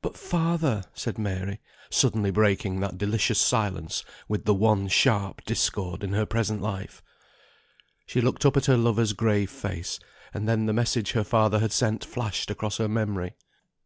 [0.00, 6.14] "But father!" said Mary, suddenly breaking that delicious silence with the one sharp discord in
[6.14, 7.02] her present life.
[8.06, 10.00] She looked up at her lover's grave face;
[10.32, 13.34] and then the message her father had sent flashed across her memory.